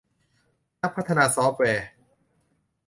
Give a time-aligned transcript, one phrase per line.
[0.81, 1.87] นักพัฒนาซอฟแวร์